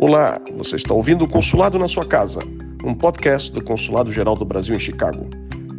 [0.00, 2.38] Olá, você está ouvindo o Consulado na sua casa,
[2.84, 5.28] um podcast do Consulado Geral do Brasil em Chicago.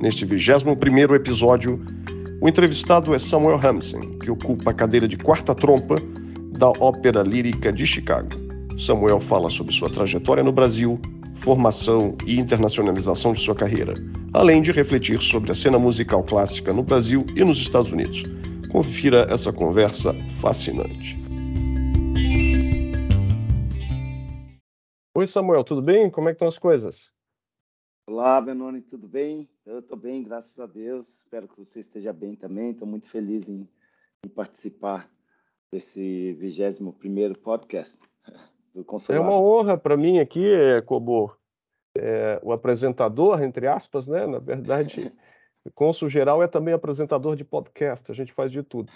[0.02, 1.82] Neste 21º episódio,
[2.42, 5.96] o entrevistado é Samuel Hamsen, que ocupa a cadeira de quarta trompa
[6.52, 8.28] da Ópera Lírica de Chicago.
[8.78, 11.00] Samuel fala sobre sua trajetória no Brasil,
[11.36, 13.94] formação e internacionalização de sua carreira,
[14.34, 18.26] além de refletir sobre a cena musical clássica no Brasil e nos Estados Unidos.
[18.70, 21.19] Confira essa conversa fascinante.
[25.20, 26.10] Oi, Samuel, tudo bem?
[26.10, 27.12] Como é que estão as coisas?
[28.08, 29.50] Olá, Benoni, tudo bem?
[29.66, 31.10] Eu estou bem, graças a Deus.
[31.18, 32.72] Espero que você esteja bem também.
[32.72, 33.68] Estou muito feliz em,
[34.26, 35.12] em participar
[35.70, 38.00] desse 21 podcast
[38.74, 39.22] do Consulado.
[39.22, 40.48] É uma honra para mim aqui,
[40.86, 41.36] Cobo,
[41.98, 44.26] é, o apresentador, entre aspas, né?
[44.26, 45.12] Na verdade,
[45.74, 48.92] cônsul geral é também apresentador de podcast, a gente faz de tudo.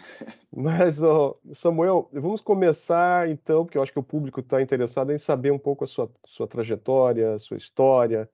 [0.52, 5.18] Mas, ó, Samuel, vamos começar então, porque eu acho que o público está interessado em
[5.18, 8.30] saber um pouco a sua, sua trajetória, a sua história,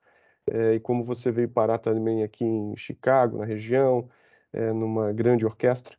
[0.48, 4.10] é, e como você veio parar também aqui em Chicago, na região,
[4.54, 5.98] é, numa grande orquestra.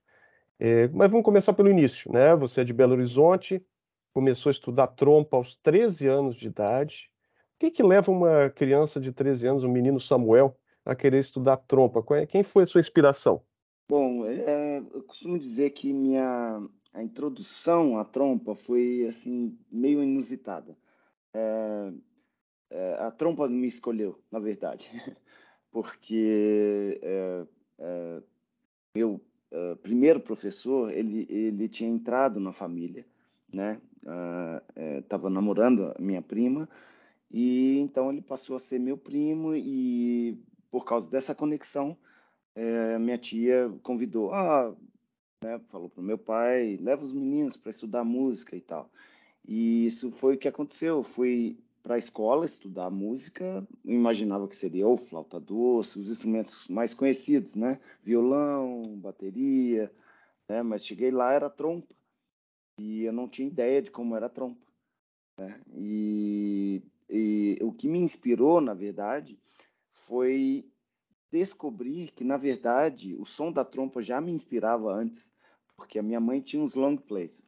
[0.59, 2.35] É, mas vamos começar pelo início, né?
[2.37, 3.65] Você é de Belo Horizonte,
[4.13, 7.11] começou a estudar trompa aos 13 anos de idade.
[7.57, 11.57] O que, que leva uma criança de 13 anos, um menino Samuel, a querer estudar
[11.57, 12.05] trompa?
[12.17, 13.43] É, quem foi a sua inspiração?
[13.89, 20.77] Bom, é, eu costumo dizer que minha a introdução à trompa foi assim meio inusitada.
[21.35, 21.93] É,
[22.71, 24.91] é, a trompa me escolheu, na verdade,
[25.71, 27.47] porque é,
[27.79, 28.23] é,
[28.95, 29.21] meu
[29.83, 33.05] primeiro professor ele ele tinha entrado na família,
[33.53, 33.81] né?
[35.01, 36.69] Estava uh, namorando a minha prima
[37.29, 40.41] e então ele passou a ser meu primo e
[40.71, 41.97] por causa dessa conexão,
[42.55, 44.75] é, minha tia convidou, ah,
[45.43, 48.91] né, falou para o meu pai, leva os meninos para estudar música e tal.
[49.47, 51.03] E isso foi o que aconteceu.
[51.03, 56.93] Fui para a escola estudar música, imaginava que seria ou flauta doce, os instrumentos mais
[56.93, 57.81] conhecidos, né?
[58.03, 59.91] Violão, bateria,
[60.49, 60.63] né?
[60.63, 61.95] Mas cheguei lá era trompa
[62.79, 64.67] e eu não tinha ideia de como era trompa.
[65.39, 65.61] Né?
[65.75, 69.39] E, e o que me inspirou, na verdade,
[69.93, 70.70] foi
[71.31, 75.33] descobrir que, na verdade, o som da trompa já me inspirava antes,
[75.77, 77.47] porque a minha mãe tinha uns long plays.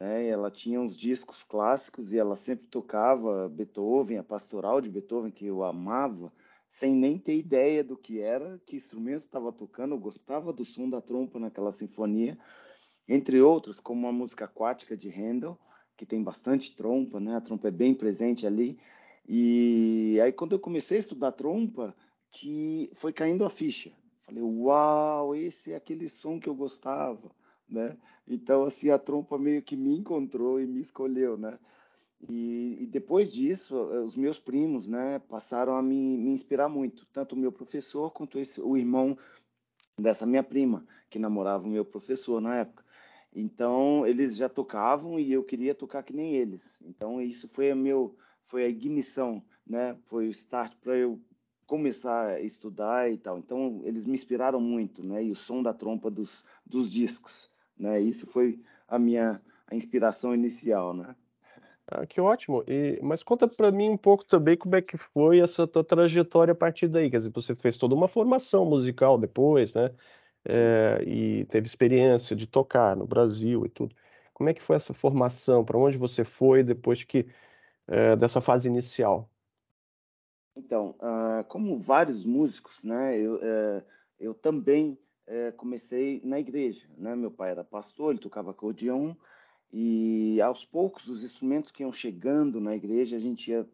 [0.00, 0.28] Né?
[0.28, 5.46] Ela tinha uns discos clássicos e ela sempre tocava Beethoven, a pastoral de Beethoven, que
[5.46, 6.32] eu amava,
[6.68, 9.94] sem nem ter ideia do que era, que instrumento estava tocando.
[9.94, 12.36] Eu gostava do som da trompa naquela sinfonia,
[13.06, 15.58] entre outros, como a música aquática de Handel,
[15.96, 17.36] que tem bastante trompa, né?
[17.36, 18.78] A trompa é bem presente ali.
[19.28, 21.94] E aí, quando eu comecei a estudar trompa,
[22.34, 23.92] que foi caindo a ficha.
[24.22, 27.30] Falei, uau, esse é aquele som que eu gostava,
[27.68, 27.96] né?
[28.26, 31.58] Então, assim, a trompa meio que me encontrou e me escolheu, né?
[32.28, 37.06] E, e depois disso, eh, os meus primos, né, passaram a me, me inspirar muito.
[37.12, 39.16] Tanto o meu professor quanto esse, o irmão
[39.96, 42.84] dessa minha prima, que namorava o meu professor na época.
[43.32, 46.78] Então, eles já tocavam e eu queria tocar que nem eles.
[46.82, 49.96] Então, isso foi a meu foi a ignição, né?
[50.04, 51.20] Foi o start para eu
[51.74, 53.36] começar a estudar e tal.
[53.36, 55.24] Então, eles me inspiraram muito, né?
[55.24, 58.00] E o som da trompa dos, dos discos, né?
[58.00, 61.16] Isso foi a minha a inspiração inicial, né?
[61.88, 62.62] Ah, que ótimo.
[62.68, 66.52] E, mas conta para mim um pouco também como é que foi essa tua trajetória
[66.52, 67.10] a partir daí.
[67.10, 69.90] Quer dizer, você fez toda uma formação musical depois, né?
[70.44, 73.96] É, e teve experiência de tocar no Brasil e tudo.
[74.32, 75.64] Como é que foi essa formação?
[75.64, 77.26] Para onde você foi depois que
[77.88, 79.28] é, dessa fase inicial?
[80.56, 83.82] Então, uh, como vários músicos, né, eu, uh,
[84.18, 86.88] eu também uh, comecei na igreja.
[86.96, 87.16] Né?
[87.16, 89.16] Meu pai era pastor, ele tocava acordeão,
[89.72, 93.66] e aos poucos os instrumentos que iam chegando na igreja, a gente ia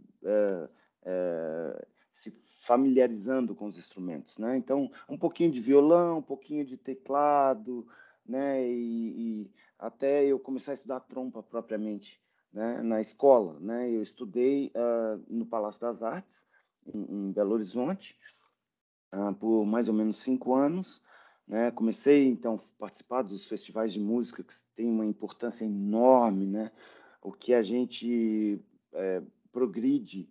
[2.13, 2.31] se
[2.63, 4.39] familiarizando com os instrumentos.
[4.39, 4.57] Né?
[4.57, 7.87] Então, um pouquinho de violão, um pouquinho de teclado,
[8.27, 8.67] né?
[8.67, 12.21] e, e até eu começar a estudar trompa propriamente
[12.53, 13.59] né, na escola.
[13.61, 13.91] Né?
[13.91, 16.47] Eu estudei uh, no Palácio das Artes,
[16.87, 18.17] em, Belo Horizonte,
[19.13, 21.01] uh, por mais ou menos cinco anos.
[21.47, 21.71] Né?
[21.71, 26.71] Comecei, então, a participar dos festivais de música, que tem uma importância enorme, né?
[27.23, 28.61] o que a gente
[28.93, 29.23] é,
[29.53, 30.29] progride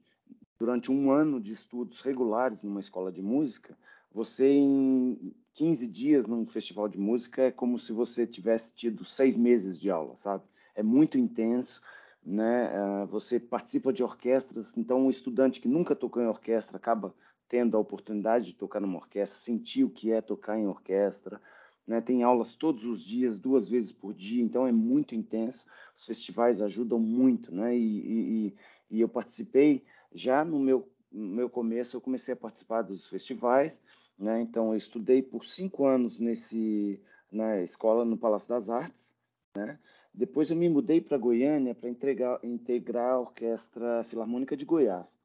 [0.58, 3.78] durante um ano de estudos regulares numa escola de música,
[4.12, 9.38] você em 15 dias num festival de música é como se você tivesse tido seis
[9.38, 10.44] meses de aula, sabe?
[10.76, 11.82] É muito intenso
[12.24, 12.70] né?
[12.76, 17.14] Ah, você participa de orquestras, então um estudante que nunca tocou em orquestra acaba
[17.48, 21.42] tendo a oportunidade de tocar numa orquestra, sentir o que é tocar em orquestra,
[21.88, 22.00] né?
[22.00, 25.66] Tem aulas todos os dias, duas vezes por dia, então é muito intenso.
[25.96, 27.76] Os festivais ajudam muito, né?
[27.76, 28.56] E, e,
[28.92, 29.84] e eu participei
[30.14, 33.82] já no meu, no meu começo, eu comecei a participar dos festivais,
[34.18, 34.40] né?
[34.42, 37.02] Então eu estudei por cinco anos nesse
[37.32, 39.16] na escola no Palácio das Artes,
[39.56, 39.80] né?
[40.14, 45.20] Depois eu me mudei para Goiânia para integrar a Orquestra Filarmônica de Goiás,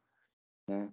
[0.68, 0.92] né?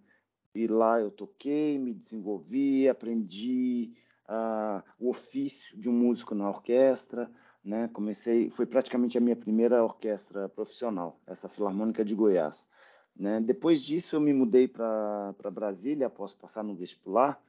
[0.53, 3.93] E lá eu toquei, me desenvolvi, aprendi
[4.27, 7.31] uh, o ofício de um músico na orquestra,
[7.63, 7.89] né?
[7.93, 12.69] Comecei, foi praticamente a minha primeira orquestra profissional, essa Filarmônica de Goiás.
[13.15, 13.39] Né?
[13.39, 17.41] Depois disso, eu me mudei para Brasília, após passar no vestibular,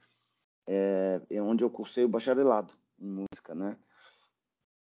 [0.67, 3.77] é, onde eu cursei o bacharelado em música, né?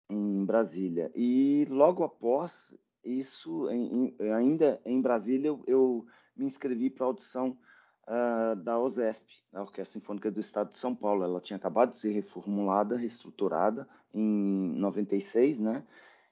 [0.09, 1.11] Em Brasília.
[1.15, 2.73] E logo após
[3.03, 7.57] isso, em, em, ainda em Brasília, eu, eu me inscrevi para a audição
[8.07, 11.23] uh, da OSESP, da Orquestra Sinfônica do Estado de São Paulo.
[11.23, 15.85] Ela tinha acabado de ser reformulada, reestruturada em 96, né?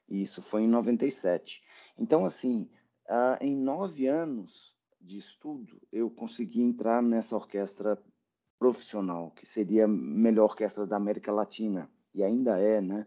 [0.10, 1.62] E isso foi em 97.
[1.98, 2.70] Então, assim,
[3.08, 8.02] uh, em nove anos de estudo, eu consegui entrar nessa orquestra
[8.58, 13.06] profissional, que seria a melhor orquestra da América Latina, e ainda é, né?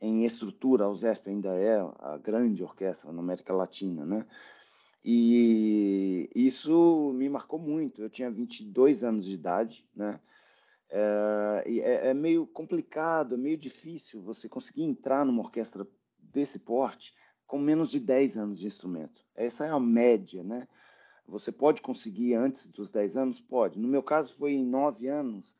[0.00, 4.26] Em estrutura, a OSESP ainda é a grande orquestra na América Latina, né?
[5.04, 8.02] E isso me marcou muito.
[8.02, 10.20] Eu tinha 22 anos de idade, né?
[10.90, 15.86] É, é, é meio complicado, é meio difícil você conseguir entrar numa orquestra
[16.18, 17.14] desse porte
[17.46, 19.24] com menos de 10 anos de instrumento.
[19.34, 20.66] Essa é a média, né?
[21.26, 23.40] Você pode conseguir antes dos 10 anos?
[23.40, 23.78] Pode.
[23.78, 25.56] No meu caso foi em 9 anos,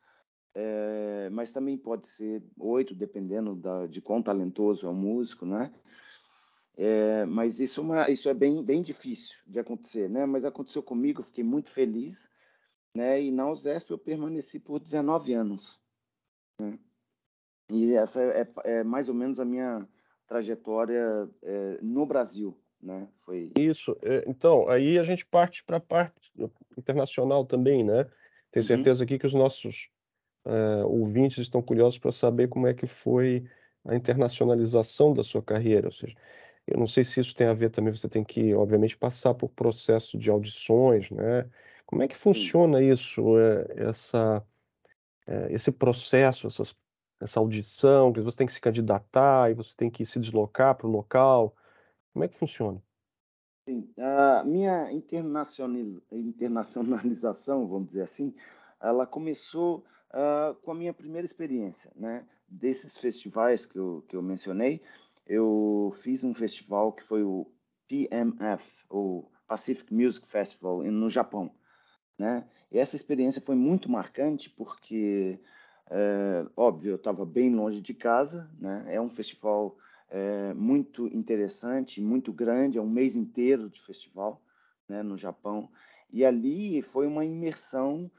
[0.59, 5.71] é, mas também pode ser 8, dependendo da, de quão talentoso é o músico, né?
[6.75, 10.25] É, mas isso, é uma, isso é bem, bem difícil de acontecer, né?
[10.25, 12.27] Mas aconteceu comigo, fiquei muito feliz,
[12.95, 13.21] né?
[13.21, 15.79] E na USESP eu permaneci por 19 anos,
[16.59, 16.79] né?
[17.69, 19.87] E essa é, é mais ou menos a minha
[20.25, 23.07] trajetória é, no Brasil, né?
[23.19, 23.95] Foi isso.
[24.01, 26.31] É, então, aí a gente parte para a parte
[26.75, 28.05] internacional também, né?
[28.49, 28.67] Tenho uhum.
[28.67, 29.91] certeza aqui que os nossos
[30.47, 33.45] é, ouvintes estão curiosos para saber como é que foi
[33.85, 36.15] a internacionalização da sua carreira, ou seja,
[36.67, 39.49] eu não sei se isso tem a ver também, você tem que, obviamente, passar por
[39.49, 41.49] processo de audições, né?
[41.85, 44.45] Como é que funciona isso, eh, essa,
[45.25, 46.75] eh, esse processo, essas,
[47.21, 50.87] essa audição, que você tem que se candidatar e você tem que se deslocar para
[50.87, 51.55] o local?
[52.11, 52.83] Como é que funciona?
[53.65, 58.35] Sim, a minha internacionalização, vamos dizer assim,
[58.81, 62.25] ela começou uh, com a minha primeira experiência, né?
[62.47, 64.81] Desses festivais que eu, que eu mencionei,
[65.25, 67.51] eu fiz um festival que foi o
[67.87, 71.53] PMF, o Pacific Music Festival, no Japão.
[72.17, 72.47] Né?
[72.71, 75.39] E essa experiência foi muito marcante porque,
[75.89, 78.85] é, óbvio, eu estava bem longe de casa, né?
[78.87, 79.77] É um festival
[80.09, 84.41] é, muito interessante, muito grande, é um mês inteiro de festival,
[84.87, 85.03] né?
[85.03, 85.69] No Japão.
[86.09, 88.09] E ali foi uma imersão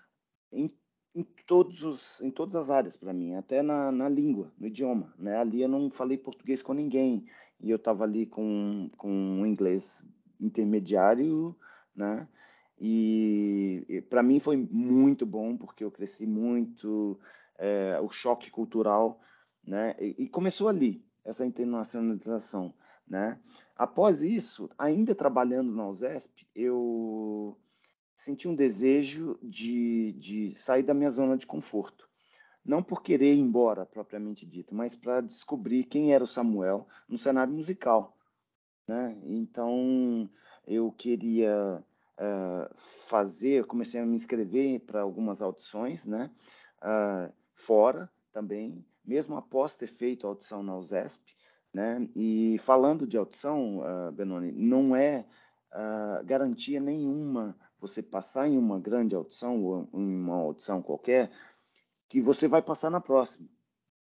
[0.52, 0.72] em
[1.18, 5.12] em todos os, em todas as áreas para mim, até na, na língua, no idioma,
[5.18, 5.36] né?
[5.36, 7.26] Ali eu não falei português com ninguém
[7.60, 10.06] e eu estava ali com com um inglês
[10.40, 11.56] intermediário,
[11.94, 12.28] né?
[12.80, 17.18] E, e para mim foi muito bom porque eu cresci muito,
[17.58, 19.20] é, o choque cultural,
[19.66, 19.96] né?
[19.98, 22.72] E, e começou ali essa internacionalização,
[23.08, 23.40] né?
[23.74, 27.58] Após isso, ainda trabalhando na USESP, eu
[28.18, 32.08] senti um desejo de, de sair da minha zona de conforto.
[32.64, 37.16] Não por querer ir embora, propriamente dito, mas para descobrir quem era o Samuel no
[37.16, 38.18] cenário musical.
[38.86, 39.16] Né?
[39.24, 40.28] Então,
[40.66, 41.82] eu queria
[42.18, 46.28] uh, fazer, comecei a me inscrever para algumas audições, né?
[46.82, 51.22] Uh, fora também, mesmo após ter feito a audição na USESP.
[51.72, 52.08] Né?
[52.16, 55.24] E falando de audição, uh, Benoni, não é
[56.24, 61.30] garantia nenhuma você passar em uma grande audição ou em uma audição qualquer,
[62.08, 63.48] que você vai passar na próxima,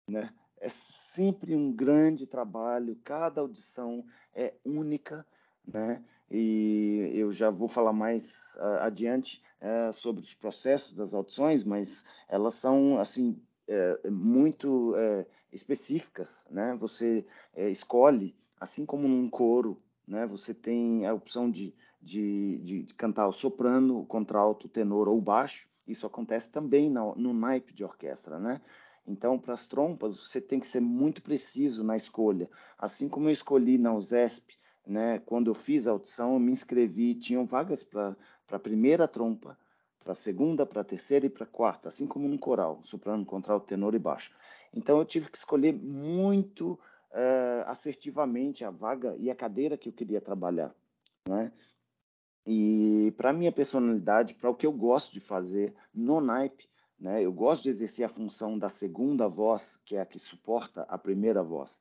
[0.09, 0.33] né?
[0.57, 5.27] É sempre um grande trabalho, cada audição é única,
[5.67, 6.03] né?
[6.31, 12.05] E eu já vou falar mais uh, adiante uh, sobre os processos das audições, mas
[12.29, 16.77] elas são assim uh, muito eh, específicas, né?
[16.77, 17.25] Você
[17.57, 20.27] escolhe, assim como num coro, né?
[20.27, 25.19] Você tem a opção de de, de, cantar o soprano, o contralto, o tenor ou
[25.19, 25.69] o baixo.
[25.87, 28.61] Isso acontece também no, no naipe de orquestra, né?
[29.07, 32.49] Então, para as trompas, você tem que ser muito preciso na escolha.
[32.79, 35.19] Assim como eu escolhi na USESP, né?
[35.21, 38.17] Quando eu fiz a audição, eu me inscrevi, tinham vagas para
[38.51, 39.59] a primeira trompa,
[40.03, 43.25] para a segunda, para a terceira e para a quarta, assim como no coral, soprano,
[43.25, 44.35] contralto, tenor e baixo.
[44.73, 46.73] Então eu tive que escolher muito
[47.11, 50.75] uh, assertivamente a vaga e a cadeira que eu queria trabalhar,
[51.29, 51.53] né?
[52.47, 56.69] E para minha personalidade, para o que eu gosto de fazer no naipe,
[56.99, 57.25] né?
[57.25, 60.99] Eu gosto de exercer a função da segunda voz, que é a que suporta a
[60.99, 61.81] primeira voz,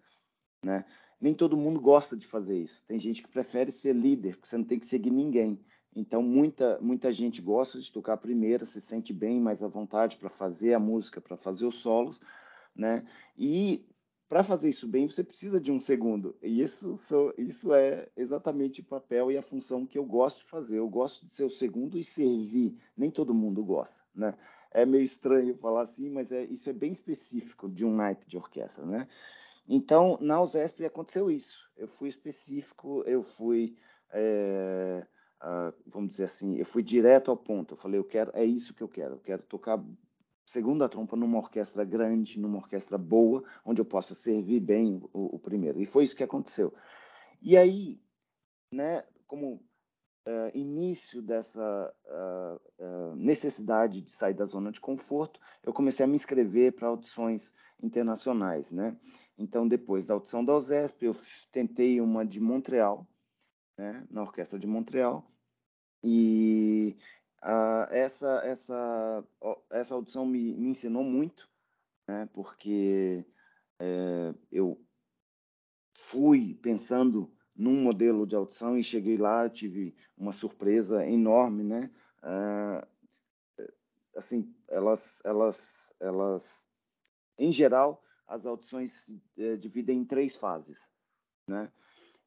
[0.63, 0.85] né?
[1.19, 2.85] Nem todo mundo gosta de fazer isso.
[2.87, 5.59] Tem gente que prefere ser líder, porque você não tem que seguir ninguém.
[5.93, 10.15] Então, muita, muita gente gosta de tocar a primeira, se sente bem, mais à vontade
[10.15, 12.21] para fazer a música, para fazer os solos,
[12.73, 13.05] né?
[13.37, 13.85] E
[14.29, 16.37] para fazer isso bem, você precisa de um segundo.
[16.39, 16.95] E isso,
[17.35, 20.77] isso é exatamente o papel e a função que eu gosto de fazer.
[20.77, 22.77] Eu gosto de ser o segundo e servir.
[22.95, 24.37] Nem todo mundo gosta, né?
[24.69, 28.37] É meio estranho falar assim, mas é, isso é bem específico de um naipe de
[28.37, 29.07] orquestra, né?
[29.67, 31.67] Então, na USESP aconteceu isso.
[31.75, 33.75] Eu fui específico, eu fui,
[34.11, 35.07] é,
[35.41, 37.73] uh, vamos dizer assim, eu fui direto ao ponto.
[37.73, 39.15] Eu falei, eu quero, é isso que eu quero.
[39.15, 39.83] Eu quero tocar
[40.49, 45.39] segunda trompa numa orquestra grande, numa orquestra boa, onde eu possa servir bem o, o
[45.39, 45.79] primeiro.
[45.79, 46.73] E foi isso que aconteceu.
[47.39, 48.01] E aí,
[48.73, 49.63] né, como
[50.27, 56.07] uh, início dessa uh, uh, necessidade de sair da zona de conforto, eu comecei a
[56.07, 58.97] me inscrever para audições internacionais, né?
[59.37, 61.15] Então, depois da audição da USESP, eu
[61.51, 63.07] tentei uma de Montreal,
[63.77, 65.31] né, na Orquestra de Montreal,
[66.03, 66.97] e
[67.41, 69.23] Uh, essa, essa,
[69.69, 71.49] essa audição me, me ensinou muito,
[72.07, 73.25] né, porque
[73.79, 74.77] é, eu
[75.93, 81.91] fui pensando num modelo de audição e cheguei lá, tive uma surpresa enorme, né?
[82.23, 82.87] Uh,
[84.15, 86.67] assim, elas, elas, elas,
[87.37, 90.89] em geral, as audições se é, dividem em três fases,
[91.47, 91.71] né?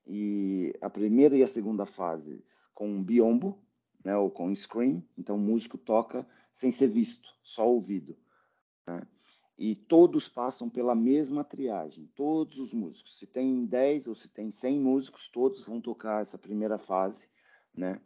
[0.06, 3.64] E a primeira e a segunda fases com biombo,
[4.04, 8.16] né, ou com screen, então o músico toca sem ser visto, só ouvido.
[8.86, 9.06] Né?
[9.58, 13.18] E todos passam pela mesma triagem, todos os músicos.
[13.18, 17.28] Se tem 10 ou se tem 100 músicos, todos vão tocar essa primeira fase,
[17.74, 18.00] né?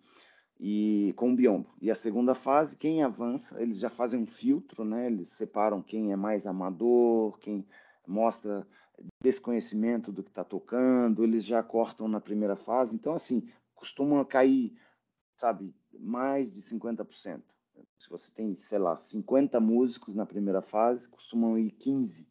[0.59, 1.75] E com o biombo.
[1.81, 5.07] E a segunda fase, quem avança, eles já fazem um filtro, né?
[5.07, 7.67] Eles separam quem é mais amador, quem
[8.07, 8.67] mostra
[9.23, 12.97] desconhecimento do que está tocando, eles já cortam na primeira fase.
[12.97, 14.77] Então, assim, costuma cair,
[15.37, 17.43] sabe, mais de 50%.
[17.99, 22.29] Se você tem, sei lá, 50 músicos na primeira fase, costumam ir 15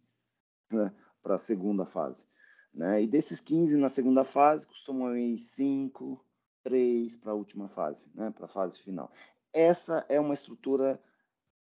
[0.72, 2.27] né, para a segunda fase.
[2.74, 3.03] Né?
[3.03, 6.24] E desses 15 na segunda fase, costumam ir 5,
[6.63, 8.31] 3 para a última fase, né?
[8.31, 9.12] para a fase final.
[9.53, 11.01] Essa é uma estrutura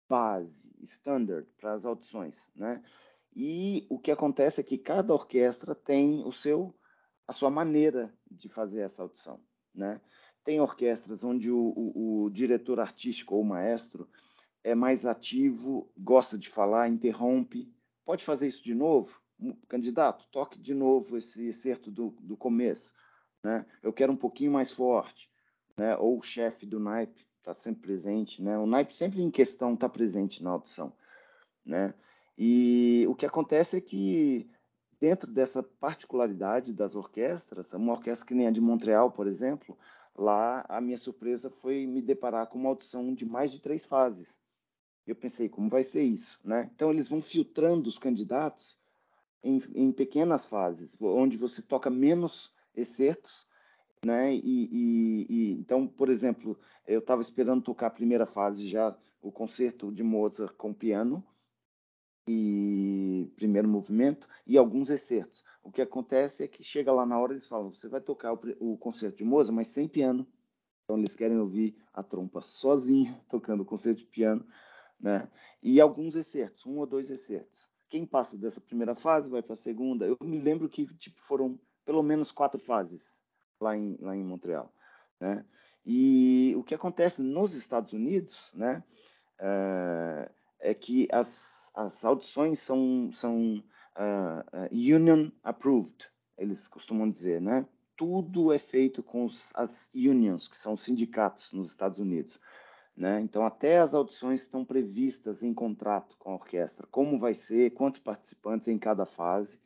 [0.08, 2.50] base, standard, para as audições.
[2.56, 2.82] Né?
[3.36, 6.74] E o que acontece é que cada orquestra tem o seu,
[7.26, 9.40] a sua maneira de fazer essa audição.
[9.74, 10.00] Né?
[10.48, 14.08] Tem orquestras onde o, o, o diretor artístico ou maestro
[14.64, 17.70] é mais ativo, gosta de falar, interrompe.
[18.02, 19.20] Pode fazer isso de novo?
[19.68, 22.94] Candidato, toque de novo esse excerto do, do começo.
[23.44, 23.66] Né?
[23.82, 25.30] Eu quero um pouquinho mais forte.
[25.76, 25.94] Né?
[25.98, 28.42] Ou o chefe do naipe está sempre presente.
[28.42, 28.56] Né?
[28.56, 30.94] O naipe sempre em questão está presente na audição.
[31.62, 31.92] Né?
[32.38, 34.48] E o que acontece é que,
[34.98, 39.76] dentro dessa particularidade das orquestras, uma orquestra que nem a de Montreal, por exemplo,
[40.18, 44.36] Lá, a minha surpresa foi me deparar com uma audição de mais de três fases.
[45.06, 46.40] Eu pensei, como vai ser isso?
[46.44, 46.68] Né?
[46.74, 48.76] Então, eles vão filtrando os candidatos
[49.44, 53.46] em, em pequenas fases, onde você toca menos excertos.
[54.04, 54.34] Né?
[54.34, 59.30] E, e, e então, por exemplo, eu estava esperando tocar a primeira fase já, o
[59.30, 61.24] concerto de Mozart com piano,
[62.28, 65.42] e primeiro movimento e alguns excertos.
[65.68, 68.40] O que acontece é que chega lá na hora eles falam: você vai tocar o,
[68.58, 70.26] o concerto de Mozart, mas sem piano.
[70.82, 74.46] Então eles querem ouvir a trompa sozinho tocando o concerto de piano,
[74.98, 75.28] né?
[75.62, 77.68] E alguns excertos, um ou dois excertos.
[77.90, 80.06] Quem passa dessa primeira fase vai para a segunda.
[80.06, 83.20] Eu me lembro que tipo foram pelo menos quatro fases
[83.60, 84.72] lá em lá em Montreal,
[85.20, 85.44] né?
[85.84, 88.82] E o que acontece nos Estados Unidos, né?
[89.38, 93.62] Uh, é que as, as audições são, são
[93.98, 97.66] uh, union approved, eles costumam dizer, né?
[97.96, 102.40] Tudo é feito com os, as unions, que são os sindicatos nos Estados Unidos.
[102.96, 103.20] Né?
[103.20, 108.00] Então, até as audições estão previstas em contrato com a orquestra, como vai ser, quantos
[108.00, 109.60] participantes em cada fase,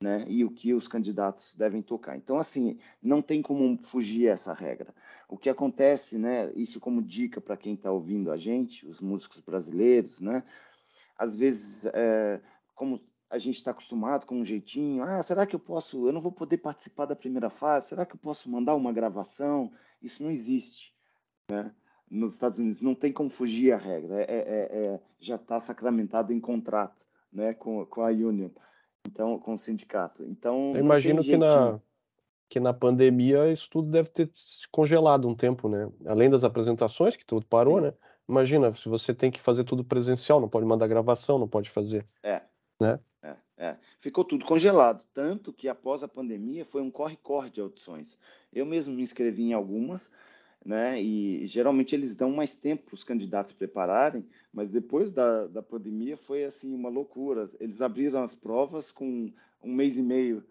[0.00, 0.24] né?
[0.28, 2.16] E o que os candidatos devem tocar.
[2.16, 4.94] Então, assim, não tem como fugir essa regra.
[5.28, 6.52] O que acontece, né?
[6.54, 10.44] Isso como dica para quem está ouvindo a gente, os músicos brasileiros, né?
[11.18, 12.40] Às vezes, é,
[12.74, 16.06] como a gente está acostumado com um jeitinho, ah, será que eu posso?
[16.06, 17.88] Eu não vou poder participar da primeira fase.
[17.88, 19.72] Será que eu posso mandar uma gravação?
[20.00, 20.94] Isso não existe,
[21.50, 21.72] né?
[22.08, 24.22] Nos Estados Unidos não tem como fugir a regra.
[24.22, 28.50] É, é, é, é já está sacramentado em contrato né, com, com a union,
[29.06, 30.24] então com o sindicato.
[30.24, 31.80] Então eu imagino que na
[32.48, 35.90] que na pandemia isso tudo deve ter se congelado um tempo, né?
[36.06, 37.86] Além das apresentações que tudo parou, Sim.
[37.86, 37.94] né?
[38.28, 42.04] Imagina se você tem que fazer tudo presencial, não pode mandar gravação, não pode fazer.
[42.22, 42.42] É.
[42.80, 42.98] Né?
[43.22, 43.76] É, é.
[44.00, 48.16] Ficou tudo congelado, tanto que após a pandemia foi um corre-corre de audições.
[48.52, 50.10] Eu mesmo me inscrevi em algumas,
[50.64, 51.00] né?
[51.00, 56.16] E geralmente eles dão mais tempo para os candidatos prepararem, mas depois da, da pandemia
[56.16, 57.50] foi assim uma loucura.
[57.60, 60.44] Eles abriram as provas com um mês e meio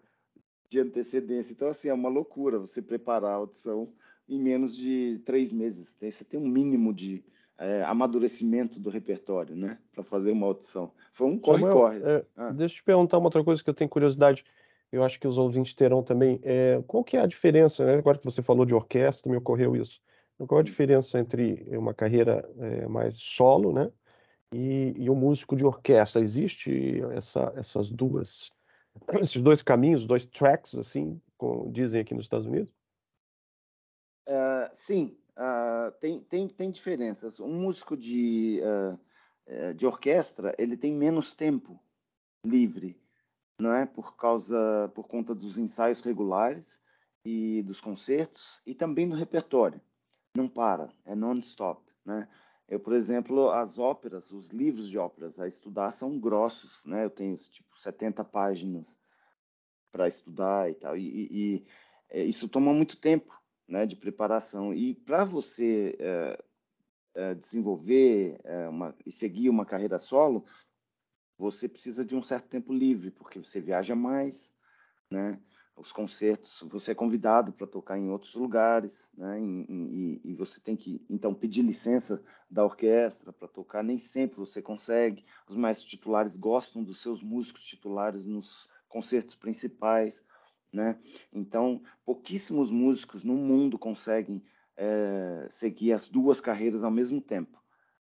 [0.68, 1.52] de antecedência.
[1.52, 3.92] Então, assim, é uma loucura você preparar a audição
[4.28, 5.96] em menos de três meses.
[6.00, 7.22] Você tem um mínimo de
[7.58, 9.78] é, amadurecimento do repertório, né?
[9.92, 10.92] Para fazer uma audição.
[11.12, 12.00] Foi um corre-corre.
[12.04, 12.50] É, ah.
[12.50, 14.44] Deixa eu te perguntar uma outra coisa que eu tenho curiosidade
[14.90, 16.40] eu acho que os ouvintes terão também.
[16.42, 17.94] É, qual que é a diferença, né?
[17.94, 20.00] agora que você falou de orquestra, me ocorreu isso.
[20.46, 23.90] Qual a diferença entre uma carreira é, mais solo, né,
[24.52, 26.20] e, e um músico de orquestra?
[26.20, 28.50] Existe essa, essas duas,
[29.22, 32.70] esses dois caminhos, dois tracks, assim, como dizem aqui nos Estados Unidos?
[34.28, 37.40] Uh, sim, uh, tem, tem, tem diferenças.
[37.40, 41.80] Um músico de, uh, de orquestra, ele tem menos tempo
[42.44, 43.00] livre
[43.58, 43.86] não é?
[43.86, 46.80] Por causa, por conta dos ensaios regulares
[47.24, 49.80] e dos concertos e também do repertório.
[50.36, 52.28] Não para, é non-stop, né?
[52.68, 57.04] Eu, por exemplo, as óperas, os livros de óperas a estudar são grossos, né?
[57.04, 58.98] Eu tenho tipo 70 páginas
[59.92, 61.66] para estudar e tal, e, e, e,
[62.10, 63.32] é, isso toma muito tempo,
[63.68, 63.86] né?
[63.86, 66.44] De preparação e para você é,
[67.14, 70.44] é, desenvolver é, uma, e seguir uma carreira solo,
[71.38, 74.54] você precisa de um certo tempo livre, porque você viaja mais,
[75.10, 75.40] né?
[75.76, 79.38] Os concertos, você é convidado para tocar em outros lugares, né?
[79.38, 83.84] E, e, e, você tem que, então, pedir licença da orquestra para tocar.
[83.84, 85.22] Nem sempre você consegue.
[85.46, 90.24] Os maestros titulares gostam dos seus músicos titulares nos concertos principais,
[90.72, 90.98] né?
[91.32, 94.42] Então, pouquíssimos músicos no mundo conseguem
[94.76, 97.62] é, seguir as duas carreiras ao mesmo tempo,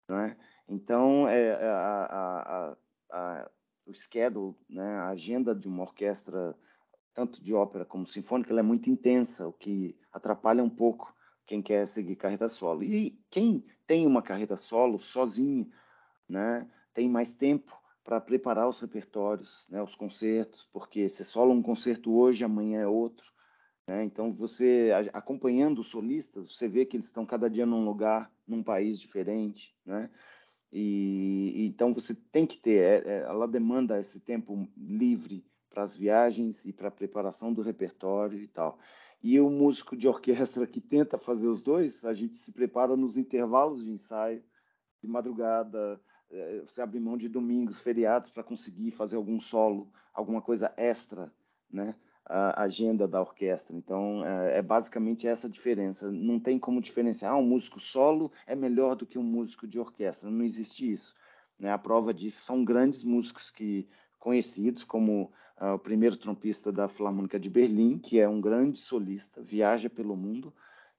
[0.09, 0.37] né?
[0.67, 2.77] Então, é, a, a, a
[3.15, 3.51] a,
[3.87, 6.57] o schedule, né, a agenda de uma orquestra,
[7.15, 11.15] tanto de ópera como sinfônica, ela é muito intensa, o que atrapalha um pouco
[11.47, 12.83] quem quer seguir carreira solo.
[12.83, 15.71] E quem tem uma carreira solo sozinho,
[16.29, 21.63] né, tem mais tempo para preparar os repertórios, né, os concertos, porque se solo um
[21.63, 23.33] concerto hoje, amanhã é outro.
[23.87, 24.05] Né?
[24.05, 28.63] Então, você acompanhando os solistas, você vê que eles estão cada dia num lugar, num
[28.63, 30.11] país diferente, né?
[30.77, 35.97] E então você tem que ter, é, é, ela demanda esse tempo livre para as
[35.97, 38.79] viagens e para a preparação do repertório e tal.
[39.23, 43.17] E o músico de orquestra que tenta fazer os dois, a gente se prepara nos
[43.17, 44.43] intervalos de ensaio,
[45.01, 46.01] de madrugada,
[46.67, 51.33] você abre mão de domingos, feriados para conseguir fazer algum solo, alguma coisa extra,
[51.71, 51.95] né?
[52.27, 53.77] a agenda da orquestra.
[53.77, 56.11] Então, é, é, basicamente essa diferença.
[56.11, 59.79] Não tem como diferenciar, ah, um músico solo é melhor do que um músico de
[59.79, 60.31] orquestra.
[60.31, 61.15] Não existe isso.
[61.59, 61.71] Né?
[61.71, 63.87] A prova disso são grandes músicos que
[64.19, 69.43] conhecidos, como uh, o primeiro trompista da Filarmônica de Berlim, que é um grande solista,
[69.43, 70.51] viaja pelo mundo,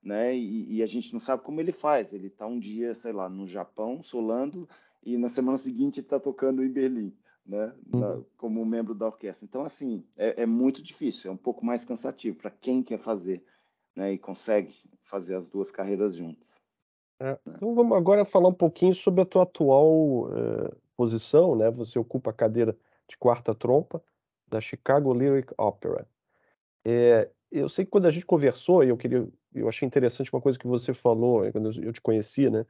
[0.03, 0.37] né?
[0.37, 2.13] E, e a gente não sabe como ele faz.
[2.13, 4.69] Ele está um dia, sei lá, no Japão, solando,
[5.05, 7.15] e na semana seguinte está tocando em Berlim
[7.45, 8.25] né, na, uhum.
[8.37, 9.45] como membro da orquestra.
[9.45, 13.43] Então, assim, é, é muito difícil, é um pouco mais cansativo para quem quer fazer
[13.95, 16.55] né, e consegue fazer as duas carreiras juntas.
[17.19, 17.37] É?
[17.47, 21.71] Então, vamos agora falar um pouquinho sobre a tua atual eh, posição, né?
[21.71, 24.03] Você ocupa a cadeira de quarta trompa
[24.49, 26.05] da Chicago Lyric Opera.
[26.83, 30.59] É, eu sei que quando a gente conversou, eu queria, eu achei interessante uma coisa
[30.59, 32.65] que você falou quando eu te conhecia, né?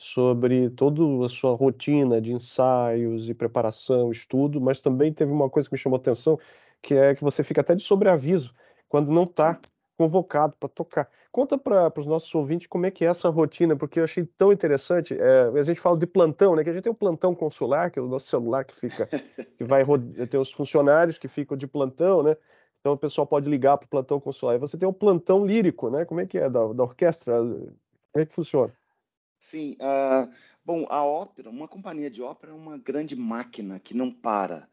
[0.00, 5.68] Sobre toda a sua rotina de ensaios e preparação, estudo, mas também teve uma coisa
[5.68, 6.38] que me chamou atenção,
[6.80, 8.54] que é que você fica até de sobreaviso
[8.88, 9.60] quando não está
[9.98, 11.06] convocado para tocar.
[11.30, 14.50] Conta para os nossos ouvintes como é que é essa rotina, porque eu achei tão
[14.50, 15.14] interessante.
[15.20, 16.64] É, a gente fala de plantão, né?
[16.64, 19.06] Que a gente tem o plantão consular, que é o nosso celular que fica,
[19.58, 19.84] que vai
[20.30, 22.38] ter os funcionários que ficam de plantão, né?
[22.80, 24.54] Então o pessoal pode ligar para o plantão consular.
[24.54, 26.06] E você tem o plantão lírico, né?
[26.06, 27.34] Como é que é da, da orquestra?
[27.38, 28.72] Como é que funciona?
[29.40, 30.30] Sim, uh,
[30.62, 34.68] bom, a ópera, uma companhia de ópera é uma grande máquina que não para,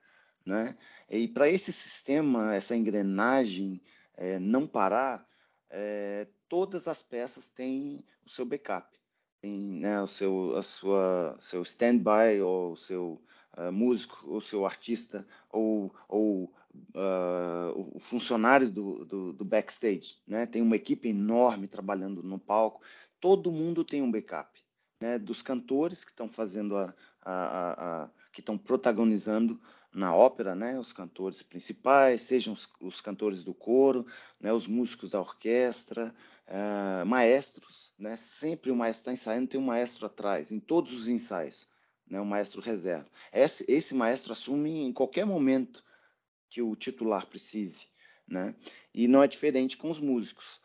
[0.46, 0.78] né?
[1.10, 3.82] E para esse sistema, essa engrenagem
[4.14, 5.26] é, não parar,
[5.70, 8.88] é, todas as peças têm o seu backup,
[9.42, 13.22] tem né, o seu, a sua, seu stand-by ou o seu
[13.58, 16.54] uh, músico, o seu artista ou, ou
[16.94, 20.46] uh, o funcionário do, do, do, backstage, né?
[20.46, 22.82] Tem uma equipe enorme trabalhando no palco
[23.20, 24.60] todo mundo tem um backup.
[25.00, 29.60] né, dos cantores que estão fazendo a, a, a, que estão protagonizando
[29.94, 34.06] na ópera, né, os cantores principais, sejam os, os cantores do coro,
[34.40, 36.14] né, os músicos da orquestra,
[36.48, 41.08] uh, maestros, né, sempre o maestro está ensaiando, tem um maestro atrás, em todos os
[41.08, 41.68] ensaios,
[42.08, 43.10] né, um maestro reserva.
[43.32, 45.84] Esse, esse maestro assume em qualquer momento
[46.50, 47.88] que o titular precise,
[48.28, 48.56] né,
[48.94, 50.60] e não é diferente com os músicos.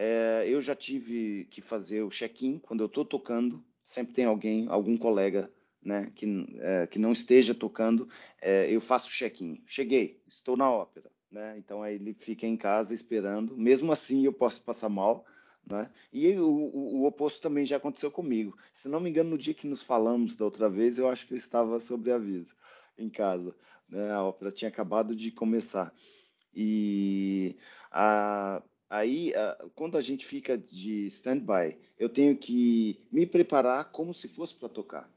[0.00, 4.68] É, eu já tive que fazer o check-in quando eu estou tocando, sempre tem alguém,
[4.68, 8.08] algum colega né, que, é, que não esteja tocando,
[8.40, 9.60] é, eu faço check-in.
[9.66, 11.10] Cheguei, estou na ópera.
[11.28, 11.58] Né?
[11.58, 13.56] Então aí ele fica em casa esperando.
[13.56, 15.26] Mesmo assim eu posso passar mal.
[15.68, 15.90] Né?
[16.12, 18.56] E o, o, o, oposto também já aconteceu comigo.
[18.72, 21.34] Se não me engano, no dia que nos falamos da outra vez, eu acho que
[21.34, 22.54] eu estava sobre aviso
[22.96, 23.52] em casa.
[23.88, 24.12] Né?
[24.12, 25.92] A ópera tinha acabado de começar.
[26.54, 27.56] E
[27.90, 34.14] a, aí, a, quando a gente fica de stand-by, eu tenho que me preparar como
[34.14, 35.10] se fosse para tocar.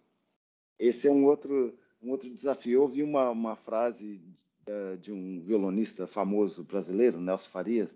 [0.78, 2.74] Esse é um outro, um outro desafio.
[2.74, 4.22] Eu ouvi uma, uma frase
[4.68, 7.96] uh, de um violonista famoso brasileiro, Nelson Farias.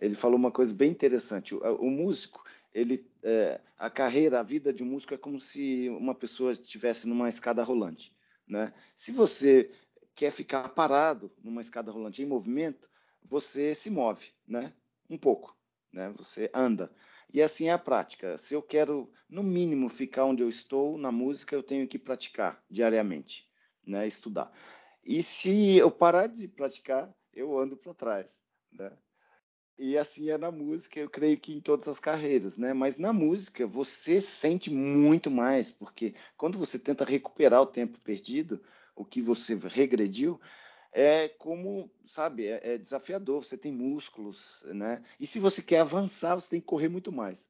[0.00, 1.54] Ele falou uma coisa bem interessante.
[1.54, 5.88] O, o músico, ele, uh, a carreira, a vida de um músico é como se
[5.88, 8.14] uma pessoa estivesse numa escada rolante.
[8.46, 8.72] Né?
[8.94, 9.70] Se você
[10.14, 12.90] quer ficar parado numa escada rolante em movimento,
[13.22, 14.72] você se move, né?
[15.08, 15.56] Um pouco,
[15.92, 16.12] né?
[16.16, 16.90] Você anda.
[17.32, 18.36] E assim é a prática.
[18.36, 22.62] Se eu quero, no mínimo, ficar onde eu estou na música, eu tenho que praticar
[22.70, 23.48] diariamente,
[23.84, 24.06] né?
[24.06, 24.52] estudar.
[25.04, 28.26] E se eu parar de praticar, eu ando para trás.
[28.72, 28.92] Né?
[29.78, 32.72] E assim é na música, eu creio que em todas as carreiras, né?
[32.72, 38.62] Mas na música você sente muito mais, porque quando você tenta recuperar o tempo perdido,
[38.94, 40.40] o que você regrediu,
[40.96, 43.44] é como, sabe, é, é, desafiador.
[43.44, 45.04] Você tem músculos, né?
[45.20, 47.46] E se você quer avançar, você tem que correr muito mais,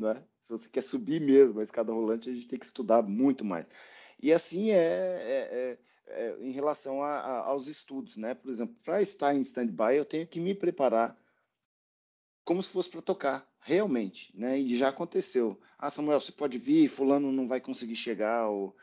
[0.00, 0.24] né?
[0.40, 3.66] Se você quer subir mesmo a escada rolante, a gente tem que estudar muito mais.
[4.18, 8.34] E assim é, é, é, é em relação a, a, aos estudos, né?
[8.34, 11.14] Por exemplo, para estar em stand-by, eu tenho que me preparar
[12.46, 14.58] como se fosse para tocar, realmente, né?
[14.58, 15.60] E já aconteceu.
[15.78, 18.74] Ah, Samuel, você pode vir, fulano não vai conseguir chegar, ou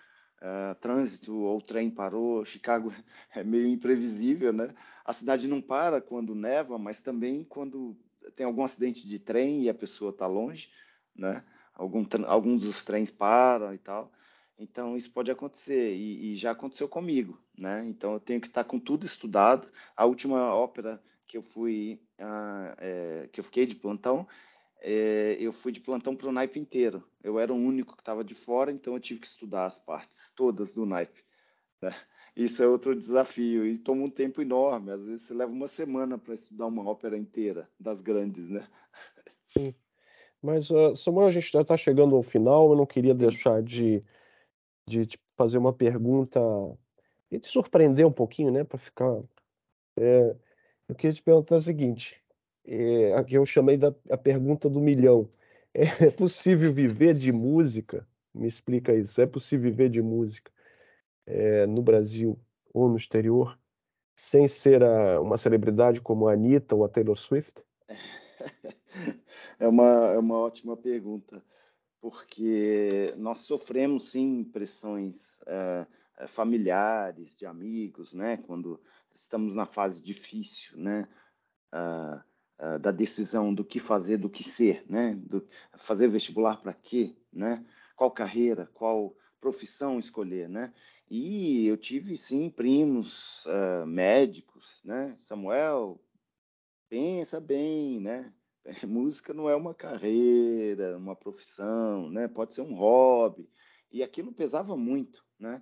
[0.41, 2.45] uh, trânsito ou trem parou.
[2.45, 2.93] Chicago
[3.33, 4.69] é meio imprevisível, né?
[5.03, 7.95] A cidade não para quando neva, mas também quando
[8.35, 10.69] tem algum acidente de trem e a pessoa está longe,
[11.15, 11.43] né?
[11.73, 14.11] Algum, alguns dos trens param e tal.
[14.57, 17.83] Então isso pode acontecer e, e, já aconteceu comigo, né?
[17.85, 19.67] Então eu tenho que estar com tudo estudado.
[19.95, 24.27] A última ópera que eu fui, uh, é, que eu fiquei de plantão,
[24.87, 27.03] é, eu fui de plantão para o naipe inteiro.
[27.23, 30.31] Eu era o único que estava de fora, então eu tive que estudar as partes
[30.35, 31.23] todas do naipe.
[31.81, 31.91] Né?
[32.35, 34.91] Isso é outro desafio e toma um tempo enorme.
[34.91, 38.67] Às vezes você leva uma semana para estudar uma ópera inteira, das grandes, né?
[39.57, 39.73] Sim.
[40.39, 42.69] Mas, uh, Samuel, a gente já está chegando ao final.
[42.69, 44.03] Eu não queria deixar de,
[44.87, 46.39] de te fazer uma pergunta
[47.31, 48.63] e te surpreender um pouquinho, né?
[48.63, 49.23] Para ficar.
[49.97, 50.35] É,
[50.87, 52.21] eu queria te perguntar o seguinte:
[52.65, 55.29] é, aqui eu chamei da a pergunta do milhão.
[56.01, 58.07] É possível viver de música?
[58.33, 59.19] Me explica isso.
[59.19, 60.49] É possível viver de música
[61.25, 62.39] é, no Brasil
[62.73, 63.59] ou no exterior
[64.15, 67.63] sem ser a, uma celebridade como a Anitta ou a Taylor Swift?
[69.59, 71.43] É uma, é uma ótima pergunta,
[71.99, 75.85] porque nós sofremos sim pressões é,
[76.27, 78.37] familiares, de amigos, né?
[78.37, 78.81] Quando
[79.13, 81.07] estamos na fase difícil, né?
[81.73, 82.21] Uh,
[82.59, 85.15] uh, da decisão do que fazer, do que ser, né?
[85.15, 87.65] Do, fazer vestibular para quê, né?
[87.95, 90.73] Qual carreira, qual profissão escolher, né?
[91.09, 95.17] E eu tive sim primos uh, médicos, né?
[95.21, 96.01] Samuel,
[96.89, 98.33] pensa bem, né?
[98.87, 102.27] Música não é uma carreira, uma profissão, né?
[102.27, 103.47] Pode ser um hobby.
[103.91, 105.61] E aquilo pesava muito, né?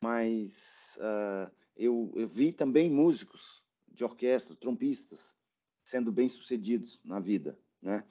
[0.00, 5.36] Mas uh, eu, eu vi também músicos de orquestra, trompistas,
[5.84, 8.02] sendo bem-sucedidos na vida, né?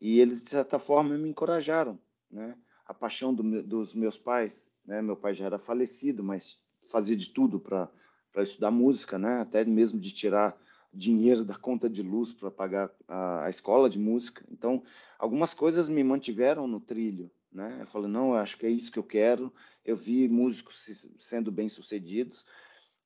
[0.00, 1.98] E eles, de certa forma, me encorajaram,
[2.30, 2.56] né?
[2.86, 5.02] A paixão do, dos meus pais, né?
[5.02, 6.60] Meu pai já era falecido, mas
[6.90, 7.90] fazia de tudo para
[8.38, 9.40] estudar música, né?
[9.40, 10.56] Até mesmo de tirar
[10.94, 14.44] dinheiro da conta de luz para pagar a, a, escola de música.
[14.50, 14.82] Então,
[15.18, 17.78] algumas coisas me mantiveram no trilho, né?
[17.80, 19.52] Eu falei, não, eu acho que é isso que eu quero.
[19.84, 22.46] Eu vi músicos sendo bem-sucedidos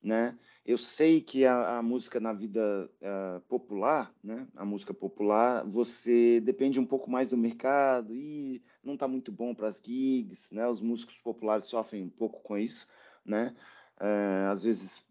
[0.02, 0.38] né?
[0.64, 4.46] Eu sei que a, a música na vida uh, popular, né?
[4.56, 9.54] A música popular, você depende um pouco mais do mercado e não está muito bom
[9.54, 10.66] para as gigs, né?
[10.66, 12.88] Os músicos populares sofrem um pouco com isso,
[13.24, 13.54] né?
[14.00, 15.02] Uh, às vezes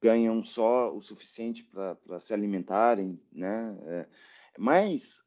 [0.00, 3.72] ganham só o suficiente para se alimentarem, né?
[3.72, 4.10] Uh,
[4.58, 5.22] mas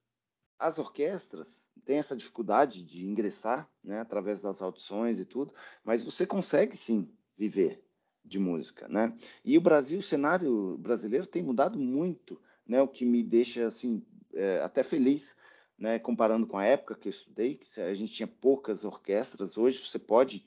[0.57, 6.25] as orquestras têm essa dificuldade de ingressar, né, através das audições e tudo, mas você
[6.25, 7.84] consegue sim viver
[8.25, 9.13] de música, né?
[9.43, 12.81] E o Brasil, o cenário brasileiro tem mudado muito, né?
[12.81, 15.37] O que me deixa assim é, até feliz,
[15.77, 15.99] né?
[15.99, 19.57] Comparando com a época que eu estudei, que a gente tinha poucas orquestras.
[19.57, 20.45] Hoje você pode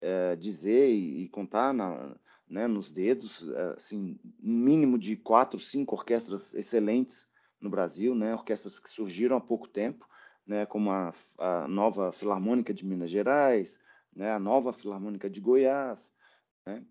[0.00, 2.14] é, dizer e, e contar na,
[2.48, 3.42] né, nos dedos,
[3.76, 7.26] assim, um mínimo de quatro, cinco orquestras excelentes
[7.60, 8.34] no Brasil, né?
[8.34, 10.06] Orquestras que surgiram há pouco tempo,
[10.46, 10.66] né?
[10.66, 13.80] Como a, a nova Filarmônica de Minas Gerais,
[14.14, 14.30] né?
[14.32, 16.12] A nova Filarmônica de Goiás,
[16.66, 16.84] né?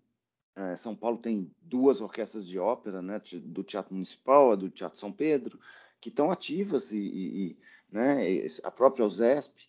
[0.56, 4.98] É, São Paulo tem duas orquestras de ópera, né, do Teatro Municipal, a do Teatro
[4.98, 5.58] São Pedro,
[6.00, 7.58] que estão ativas e, e,
[7.90, 9.66] né, a própria USESP.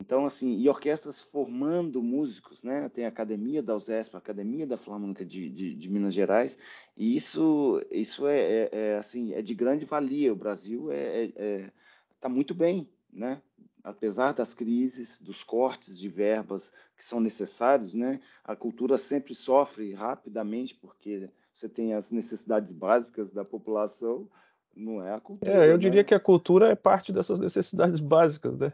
[0.00, 2.88] Então, assim, e orquestras formando músicos, né?
[2.90, 6.58] Tem a Academia da USESP, a Academia da Filarmônica de, de, de Minas Gerais,
[6.96, 10.32] e isso, isso é, é, é, assim, é de grande valia.
[10.32, 11.72] O Brasil está é, é,
[12.20, 13.40] tá muito bem, né?
[13.86, 19.94] apesar das crises, dos cortes de verbas que são necessários, né, a cultura sempre sofre
[19.94, 24.28] rapidamente porque você tem as necessidades básicas da população,
[24.74, 25.52] não é a cultura.
[25.52, 25.78] É, eu né?
[25.78, 28.72] diria que a cultura é parte dessas necessidades básicas, né?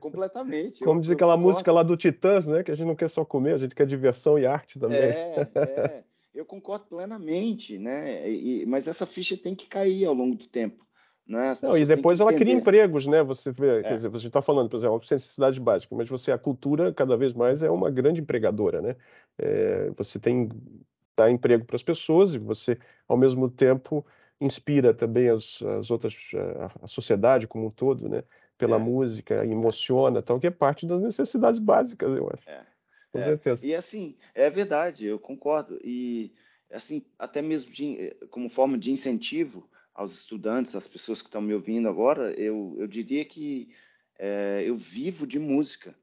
[0.00, 0.82] Completamente.
[0.84, 2.62] Como diz aquela música lá do Titãs, né?
[2.62, 4.98] Que a gente não quer só comer, a gente quer diversão e arte também.
[4.98, 6.04] É, é.
[6.34, 8.28] Eu concordo plenamente, né?
[8.28, 10.84] E, mas essa ficha tem que cair ao longo do tempo.
[11.26, 11.54] Né?
[11.62, 13.22] Não, e depois ela cria empregos, né?
[13.22, 13.82] Você vê, é.
[13.82, 17.16] quer dizer, você está falando, por exemplo, uma necessidade básica, mas você, a cultura, cada
[17.16, 18.96] vez mais, é uma grande empregadora, né?
[19.38, 20.48] É, você tem
[21.16, 24.04] dá emprego para as pessoas e você, ao mesmo tempo,
[24.40, 28.24] inspira também as, as outras, a, a sociedade como um todo, né?
[28.58, 28.78] Pela é.
[28.78, 32.48] música, emociona, então, que é parte das necessidades básicas, eu acho.
[32.48, 32.64] É.
[33.12, 33.24] Com é.
[33.24, 33.66] certeza.
[33.66, 35.78] E assim, é verdade, eu concordo.
[35.84, 36.32] E
[36.70, 41.54] assim, até mesmo de, como forma de incentivo, aos estudantes, às pessoas que estão me
[41.54, 43.74] ouvindo agora, eu, eu diria que
[44.18, 45.94] é, eu vivo de música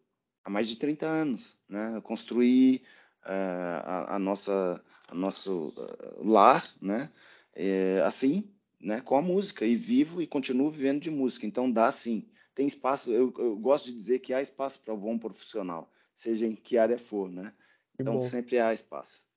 [0.43, 1.58] há mais de 30 anos.
[1.67, 1.93] Né?
[1.95, 2.84] Eu construí
[3.25, 7.12] é, a, a, nossa, a nosso uh, lar né?
[7.54, 9.02] É, assim, né?
[9.02, 11.45] com a música, e vivo e continuo vivendo de música.
[11.45, 14.97] Então dá sim, tem espaço, eu, eu gosto de dizer que há espaço para o
[14.97, 17.30] bom profissional, seja em que área for.
[17.30, 17.54] Né?
[17.99, 19.29] Então sempre há espaço.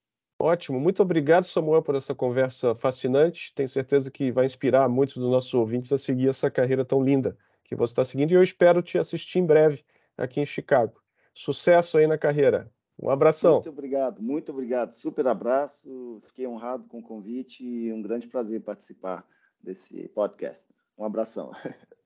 [0.44, 3.54] Ótimo, muito obrigado, Samuel, por essa conversa fascinante.
[3.54, 7.38] Tenho certeza que vai inspirar muitos dos nossos ouvintes a seguir essa carreira tão linda
[7.62, 8.32] que você está seguindo.
[8.32, 9.84] E eu espero te assistir em breve
[10.18, 11.00] aqui em Chicago.
[11.32, 12.68] Sucesso aí na carreira.
[13.00, 13.54] Um abração.
[13.54, 14.94] Muito obrigado, muito obrigado.
[14.94, 16.20] Super abraço.
[16.26, 19.24] Fiquei honrado com o convite e um grande prazer participar
[19.62, 20.74] desse podcast.
[20.98, 21.52] Um abração.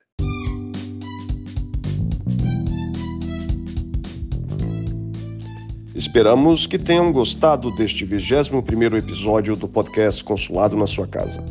[5.97, 11.43] Esperamos que tenham gostado deste 21º episódio do podcast Consulado na sua casa.